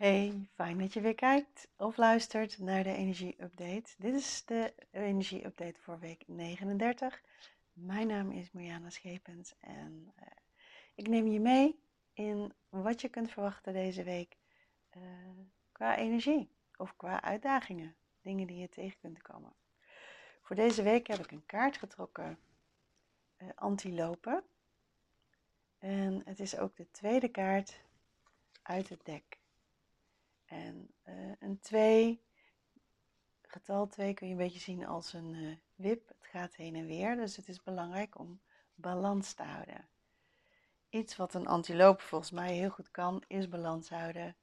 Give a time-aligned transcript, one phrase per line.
[0.00, 3.94] Hey, fijn dat je weer kijkt of luistert naar de Energie Update.
[3.98, 7.22] Dit is de Energie Update voor week 39.
[7.72, 10.26] Mijn naam is Mariana Schepens en uh,
[10.94, 11.80] ik neem je mee
[12.12, 14.36] in wat je kunt verwachten deze week
[14.96, 15.02] uh,
[15.72, 19.52] qua energie of qua uitdagingen, dingen die je tegen kunt komen.
[20.42, 22.38] Voor deze week heb ik een kaart getrokken,
[23.38, 24.44] uh, antilopen.
[25.78, 27.80] En het is ook de tweede kaart
[28.62, 29.39] uit het dek.
[30.50, 32.22] En uh, een 2,
[33.42, 36.08] getal 2 kun je een beetje zien als een uh, wip.
[36.08, 38.40] Het gaat heen en weer, dus het is belangrijk om
[38.74, 39.88] balans te houden.
[40.88, 44.36] Iets wat een antiloop volgens mij heel goed kan, is balans houden.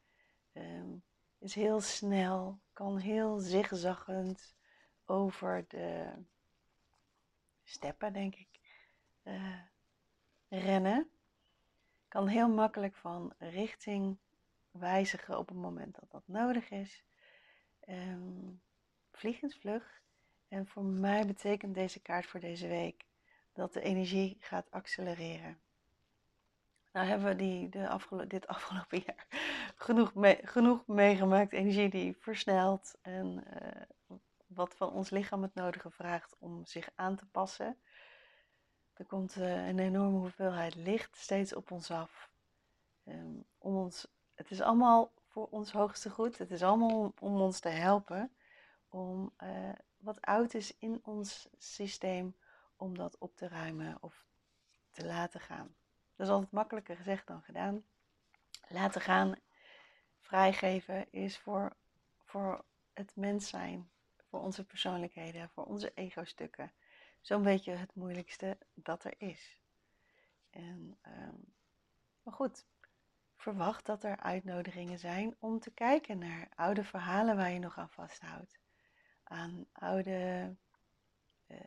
[0.53, 1.03] Um,
[1.39, 4.55] is heel snel, kan heel zigzaggend
[5.05, 6.11] over de
[7.63, 8.59] steppen, denk ik,
[9.23, 9.59] uh,
[10.49, 11.09] rennen.
[12.07, 14.17] Kan heel makkelijk van richting
[14.79, 17.03] wijzigen op het moment dat dat nodig is.
[17.89, 18.61] Um,
[19.11, 20.01] vliegensvlug.
[20.47, 23.05] En voor mij betekent deze kaart voor deze week
[23.53, 25.59] dat de energie gaat accelereren.
[26.93, 29.27] Nou hebben we die, de dit afgelopen jaar
[29.75, 30.11] genoeg,
[30.43, 31.53] genoeg meegemaakt.
[31.53, 37.15] Energie die versnelt en uh, wat van ons lichaam het nodige vraagt om zich aan
[37.15, 37.77] te passen.
[38.93, 42.29] Er komt uh, een enorme hoeveelheid licht steeds op ons af.
[43.03, 44.07] Um, om ons
[44.37, 46.37] het is allemaal voor ons hoogste goed.
[46.37, 48.31] Het is allemaal om ons te helpen
[48.89, 52.35] om uh, wat oud is in ons systeem,
[52.75, 54.25] om dat op te ruimen of
[54.91, 55.75] te laten gaan.
[56.15, 57.85] Dat is altijd makkelijker gezegd dan gedaan.
[58.67, 59.35] Laten gaan,
[60.19, 61.75] vrijgeven is voor,
[62.23, 62.63] voor
[62.93, 63.89] het mens zijn,
[64.29, 66.71] voor onze persoonlijkheden, voor onze ego-stukken,
[67.21, 69.59] zo'n beetje het moeilijkste dat er is.
[70.49, 71.53] En, um,
[72.23, 72.65] maar goed,
[73.37, 77.89] verwacht dat er uitnodigingen zijn om te kijken naar oude verhalen waar je nog aan
[77.89, 78.59] vasthoudt.
[79.23, 80.55] Aan oude
[81.47, 81.57] uh,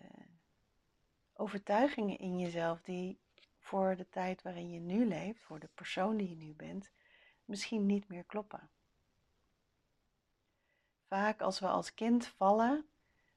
[1.33, 3.19] overtuigingen in jezelf die
[3.59, 6.91] voor de tijd waarin je nu leeft, voor de persoon die je nu bent,
[7.44, 8.71] misschien niet meer kloppen.
[11.06, 12.89] Vaak als we als kind vallen,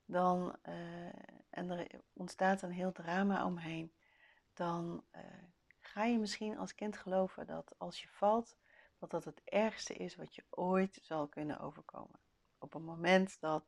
[0.06, 1.06] dan, uh,
[1.50, 3.94] en er ontstaat een heel drama omheen,
[4.54, 5.22] dan uh,
[5.94, 8.56] ga je misschien als kind geloven dat als je valt,
[9.00, 12.20] dat dat het ergste is wat je ooit zal kunnen overkomen.
[12.58, 13.64] Op het moment dat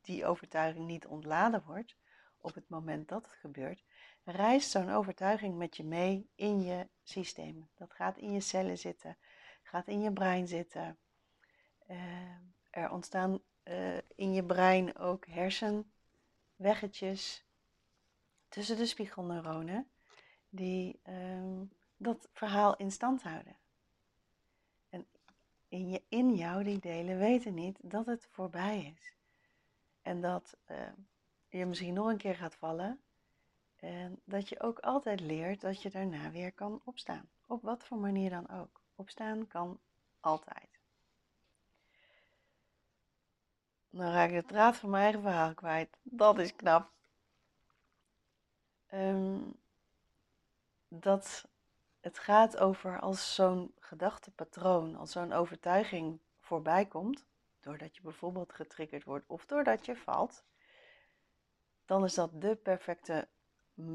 [0.00, 1.96] die overtuiging niet ontladen wordt,
[2.38, 3.84] op het moment dat het gebeurt,
[4.24, 7.68] reist zo'n overtuiging met je mee in je systeem.
[7.74, 9.18] Dat gaat in je cellen zitten,
[9.62, 10.98] gaat in je brein zitten.
[11.86, 12.36] Uh,
[12.70, 17.46] er ontstaan uh, in je brein ook hersenweggetjes
[18.48, 19.90] tussen de spiegelneuronen
[20.48, 23.56] die um, dat verhaal in stand houden.
[24.90, 25.06] En
[25.68, 29.16] in, je, in jou, die delen, weten niet dat het voorbij is.
[30.02, 30.76] En dat uh,
[31.48, 33.00] je misschien nog een keer gaat vallen.
[33.76, 37.28] En dat je ook altijd leert dat je daarna weer kan opstaan.
[37.46, 38.80] Op wat voor manier dan ook.
[38.94, 39.80] Opstaan kan
[40.20, 40.78] altijd.
[43.90, 45.98] Dan raak ik de draad van mijn eigen verhaal kwijt.
[46.02, 46.90] Dat is knap.
[48.92, 49.56] Um,
[50.88, 51.48] dat
[52.00, 57.26] het gaat over als zo'n gedachtepatroon, als zo'n overtuiging voorbij komt,
[57.60, 60.44] doordat je bijvoorbeeld getriggerd wordt of doordat je valt,
[61.86, 63.28] dan is dat de perfecte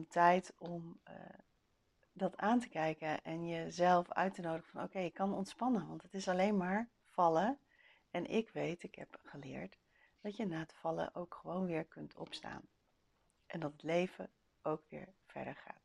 [0.10, 1.14] tijd om uh,
[2.14, 6.02] dat aan te kijken en jezelf uit te nodigen van oké, ik kan ontspannen, want
[6.02, 7.60] het is alleen maar vallen.
[8.12, 9.78] En ik weet, ik heb geleerd,
[10.22, 12.62] dat je na het vallen ook gewoon weer kunt opstaan.
[13.46, 14.30] En dat het leven
[14.62, 15.83] ook weer verder gaat.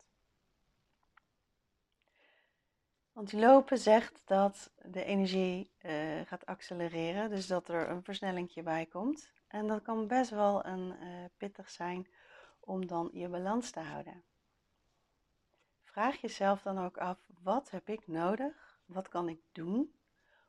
[3.19, 8.87] Want lopen zegt dat de energie uh, gaat accelereren, dus dat er een versnellingje bij
[8.87, 9.33] komt.
[9.49, 12.07] En dat kan best wel een uh, pittig zijn
[12.61, 14.23] om dan je balans te houden.
[15.85, 18.79] Vraag jezelf dan ook af, wat heb ik nodig?
[18.87, 19.95] Wat kan ik doen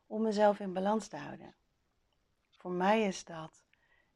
[0.08, 1.56] om mezelf in balans te houden?
[2.52, 3.64] Voor mij is dat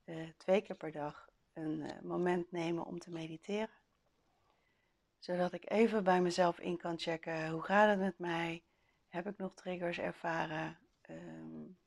[0.05, 3.82] uh, twee keer per dag een moment nemen om te mediteren
[5.23, 7.49] zodat ik even bij mezelf in kan checken.
[7.49, 8.63] Hoe gaat het met mij?
[9.07, 10.77] Heb ik nog triggers ervaren?
[11.09, 11.77] Um,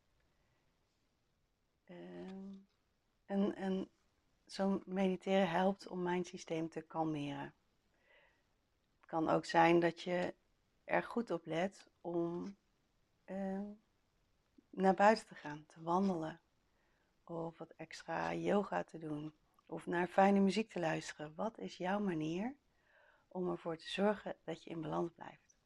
[1.91, 2.67] um,
[3.27, 3.89] en en
[4.45, 7.55] zo'n mediteren helpt om mijn systeem te kalmeren.
[8.97, 10.35] Het kan ook zijn dat je
[10.85, 12.57] er goed op let om
[13.27, 13.61] uh,
[14.71, 16.41] naar buiten te gaan, te wandelen.
[17.25, 19.35] Of wat extra yoga te doen.
[19.67, 21.33] Of naar fijne muziek te luisteren.
[21.35, 22.55] Wat is jouw manier
[23.37, 25.57] om ervoor te zorgen dat je in balans blijft.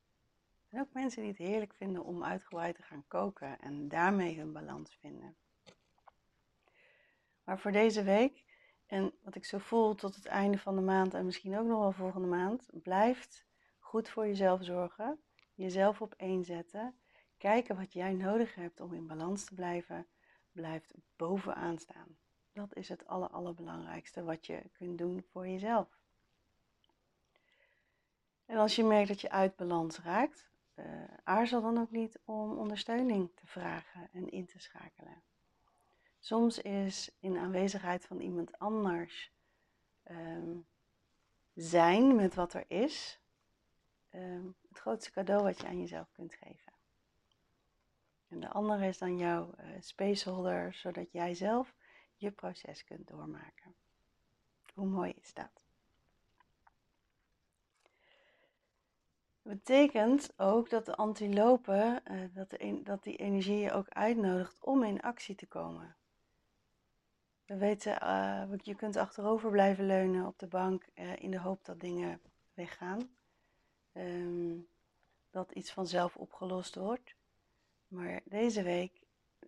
[0.69, 4.53] En ook mensen die het heerlijk vinden om uitgebreid te gaan koken en daarmee hun
[4.53, 5.37] balans vinden.
[7.45, 8.45] Maar voor deze week
[8.87, 11.79] en wat ik zo voel tot het einde van de maand en misschien ook nog
[11.79, 13.47] wel volgende maand, blijft
[13.79, 15.21] goed voor jezelf zorgen,
[15.55, 16.95] jezelf op één zetten,
[17.39, 20.07] kijken wat jij nodig hebt om in balans te blijven,
[20.53, 22.17] blijft bovenaan staan.
[22.53, 26.00] Dat is het aller, allerbelangrijkste wat je kunt doen voor jezelf.
[28.51, 30.85] En als je merkt dat je uit balans raakt, uh,
[31.25, 35.23] aarzel dan ook niet om ondersteuning te vragen en in te schakelen.
[36.19, 39.33] Soms is in aanwezigheid van iemand anders
[40.03, 40.57] ehm,
[41.55, 43.21] zijn met wat er is
[44.09, 46.73] ehm, het grootste cadeau wat je aan jezelf kunt geven.
[48.29, 51.75] En de andere is dan jouw uh, spaceholder, zodat jij zelf
[52.15, 53.75] je proces kunt doormaken.
[54.75, 55.70] Hoe mooi is dat?
[59.43, 65.01] Betekent ook dat de antilopen, uh, dat, dat die energie je ook uitnodigt om in
[65.01, 65.97] actie te komen.
[67.45, 71.65] We weten, uh, je kunt achterover blijven leunen op de bank uh, in de hoop
[71.65, 72.21] dat dingen
[72.55, 73.11] weggaan.
[73.93, 74.69] Um,
[75.31, 77.15] dat iets vanzelf opgelost wordt.
[77.89, 79.01] Maar deze week,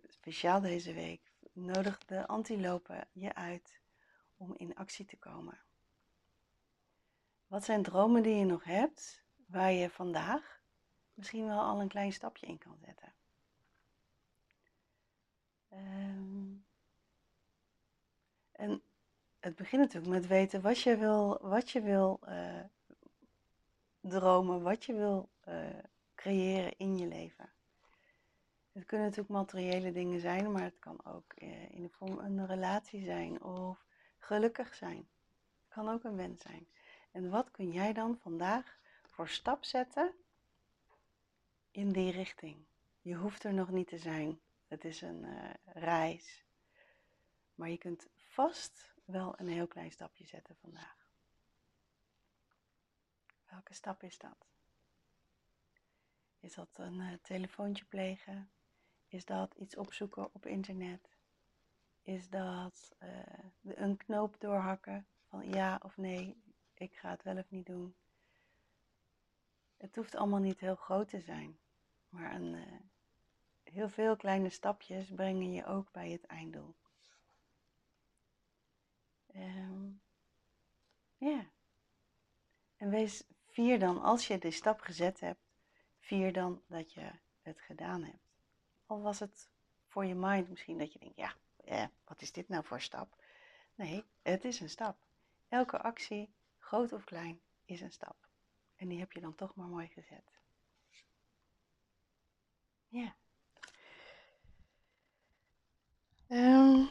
[0.07, 3.79] speciaal deze week, nodigt de antilopen je uit
[4.37, 5.59] om in actie te komen.
[7.47, 9.22] Wat zijn dromen die je nog hebt,
[9.53, 10.61] waar je vandaag
[11.13, 13.13] misschien wel al een klein stapje in kan zetten?
[15.73, 16.65] Um,
[18.51, 18.81] en
[19.39, 22.59] het begint natuurlijk met weten wat je wil, wat je wil uh,
[23.99, 25.65] dromen, wat je wil uh,
[26.15, 27.51] creëren in je leven.
[28.71, 32.47] Het kunnen natuurlijk materiële dingen zijn, maar het kan ook uh, in de vorm een
[32.47, 33.85] relatie zijn of
[34.17, 35.07] gelukkig zijn.
[35.63, 36.67] Het kan ook een wens zijn.
[37.11, 38.81] En wat kun jij dan vandaag
[39.13, 40.13] voor stap zetten
[41.71, 42.65] in die richting?
[43.01, 44.41] Je hoeft er nog niet te zijn.
[44.67, 45.25] Het is een
[45.65, 46.45] reis.
[47.55, 51.07] Maar je kunt vast wel een heel klein stapje zetten vandaag.
[53.49, 54.45] Welke stap is dat?
[56.39, 58.51] Is dat een uh, telefoontje plegen?
[59.07, 61.09] Is dat iets opzoeken op internet?
[62.01, 66.43] Is dat uh, een knoop doorhakken van ja of nee,
[66.73, 67.95] ik ga het wel of niet doen?
[69.83, 71.59] Het hoeft allemaal niet heel groot te zijn,
[72.09, 72.79] maar een, uh,
[73.63, 76.75] heel veel kleine stapjes brengen je ook bij het einddoel.
[79.35, 80.01] Um,
[81.17, 81.45] ja.
[82.77, 85.51] En wees vier dan, als je de stap gezet hebt,
[85.99, 88.33] vier dan dat je het gedaan hebt.
[88.85, 89.49] Al was het
[89.87, 91.33] voor je mind misschien dat je denkt, ja,
[91.65, 93.23] eh, wat is dit nou voor stap?
[93.75, 94.97] Nee, het is een stap.
[95.49, 98.31] Elke actie, groot of klein, is een stap.
[98.83, 100.39] En die heb je dan toch maar mooi gezet.
[102.87, 103.15] Ja.
[106.27, 106.89] Um,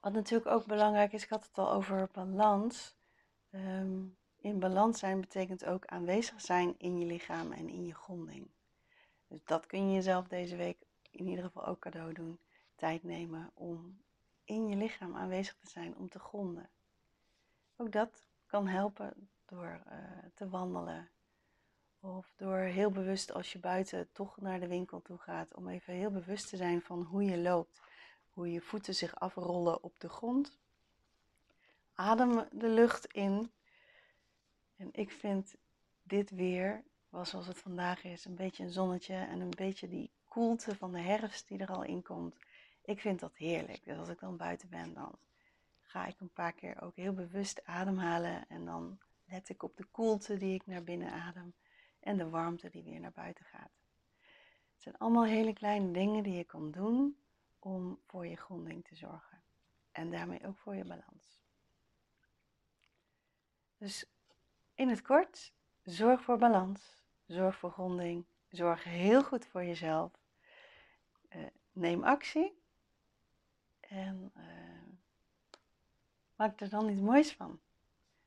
[0.00, 2.96] wat natuurlijk ook belangrijk is, ik had het al over balans.
[3.50, 4.04] Ehm,
[4.36, 8.50] in balans zijn betekent ook aanwezig zijn in je lichaam en in je gronding.
[9.28, 12.38] Dus dat kun je jezelf deze week in ieder geval ook cadeau doen.
[12.74, 14.02] Tijd nemen om
[14.44, 16.70] in je lichaam aanwezig te zijn, om te gronden.
[17.76, 19.98] Ook dat kan helpen door uh,
[20.34, 21.08] te wandelen.
[22.00, 25.94] Of door heel bewust als je buiten toch naar de winkel toe gaat, om even
[25.94, 27.80] heel bewust te zijn van hoe je loopt
[28.30, 30.58] hoe je voeten zich afrollen op de grond.
[31.94, 33.50] Adem de lucht in.
[34.76, 35.54] En ik vind
[36.02, 40.76] dit weer, zoals het vandaag is, een beetje een zonnetje en een beetje die koelte
[40.76, 42.36] van de herfst die er al in komt.
[42.84, 43.84] Ik vind dat heerlijk.
[43.84, 45.18] Dus als ik dan buiten ben, dan
[45.80, 48.48] ga ik een paar keer ook heel bewust ademhalen.
[48.48, 48.98] En dan
[49.30, 51.54] let ik op de koelte die ik naar binnen adem
[52.00, 53.72] en de warmte die weer naar buiten gaat.
[54.72, 57.16] Het zijn allemaal hele kleine dingen die je kan doen
[57.58, 59.42] om voor je gronding te zorgen.
[59.92, 61.40] En daarmee ook voor je balans.
[63.78, 64.06] Dus
[64.74, 70.12] in het kort, zorg voor balans, zorg voor gronding, zorg heel goed voor jezelf.
[71.36, 72.62] Uh, neem actie
[73.80, 74.44] en uh,
[76.36, 77.60] maak er dan iets moois van.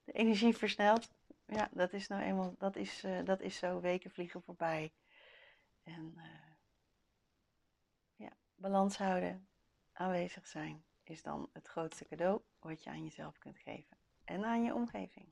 [0.04, 1.10] De energie versnelt.
[1.46, 4.94] Ja, dat is nou eenmaal, dat is, uh, dat is zo, weken vliegen voorbij.
[5.84, 6.18] En
[8.64, 9.48] balans houden,
[9.92, 14.64] aanwezig zijn, is dan het grootste cadeau wat je aan jezelf kunt geven en aan
[14.64, 15.26] je omgeving.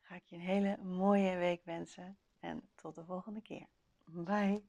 [0.00, 3.66] Ga ik je een hele mooie week wensen en tot de volgende keer.
[4.04, 4.62] Bye.